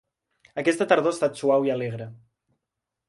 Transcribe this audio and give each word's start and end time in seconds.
Aquesta 0.61 0.87
tardor 0.93 1.13
ha 1.13 1.17
estat 1.17 1.37
suau 1.43 1.69
i 1.69 1.75
alegre. 1.75 2.09